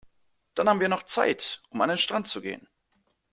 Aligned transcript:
Dann 0.55 0.67
haben 0.67 0.79
wir 0.79 0.85
ja 0.85 0.89
noch 0.89 1.03
Zeit, 1.03 1.61
um 1.69 1.79
an 1.81 1.89
den 1.89 1.99
Strand 1.99 2.27
zu 2.27 2.41
gehen. 2.41 2.67